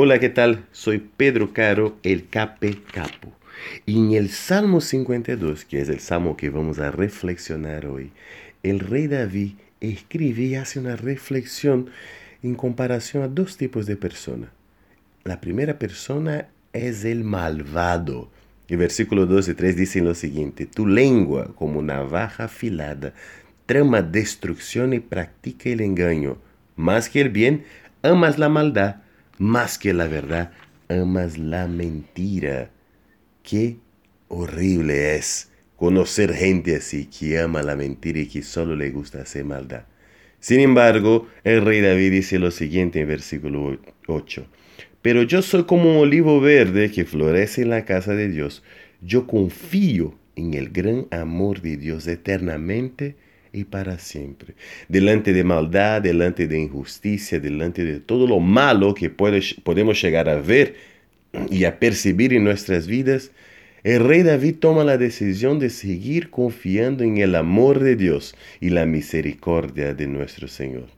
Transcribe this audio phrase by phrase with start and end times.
[0.00, 0.64] Hola, ¿qué tal?
[0.70, 3.32] Soy Pedro Caro, el Cape Capo.
[3.84, 8.12] Y en el Salmo 52, que es el salmo que vamos a reflexionar hoy,
[8.62, 11.90] el rey David escribe y hace una reflexión
[12.44, 14.50] en comparación a dos tipos de personas.
[15.24, 18.30] La primera persona es el malvado.
[18.68, 23.14] El versículo 2 y 3 dicen lo siguiente, tu lengua como navaja afilada
[23.66, 26.38] trama destrucción y practica el engaño.
[26.76, 27.64] Más que el bien,
[28.04, 28.98] amas la maldad
[29.38, 30.52] más que la verdad,
[30.88, 32.70] amas la mentira.
[33.42, 33.76] Qué
[34.28, 39.44] horrible es conocer gente así que ama la mentira y que solo le gusta hacer
[39.44, 39.84] maldad.
[40.40, 44.46] Sin embargo, el rey David dice lo siguiente en versículo 8.
[45.02, 48.62] Pero yo soy como un olivo verde que florece en la casa de Dios.
[49.00, 53.16] Yo confío en el gran amor de Dios eternamente
[53.52, 54.54] y para siempre.
[54.88, 60.40] Delante de maldad, delante de injusticia, delante de todo lo malo que podemos llegar a
[60.40, 60.76] ver
[61.50, 63.30] y a percibir en nuestras vidas,
[63.84, 68.70] el rey David toma la decisión de seguir confiando en el amor de Dios y
[68.70, 70.88] la misericordia de nuestro Señor.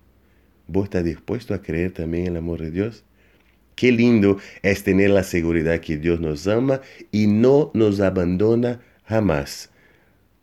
[0.67, 3.05] ¿Vos estás dispuesto a creer también en el amor de Dios?
[3.75, 6.81] Qué lindo es tener la seguridad que Dios nos ama
[7.13, 9.71] y no nos abandona jamás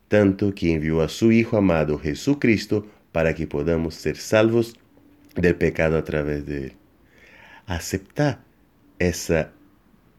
[0.08, 4.76] tanto que envió a su Hijo amado Jesucristo para que podamos ser salvos
[5.36, 6.74] del pecado a través de Él.
[7.66, 8.44] Acepta
[9.00, 9.52] esa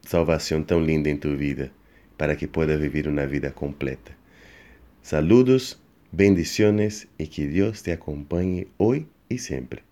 [0.02, 1.70] salvación tan linda en tu vida
[2.16, 4.16] para que puedas vivir una vida completa.
[5.02, 5.80] Saludos,
[6.12, 9.82] bendiciones y que Dios te acompañe hoy y siempre.